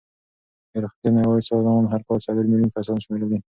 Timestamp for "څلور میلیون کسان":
2.27-2.97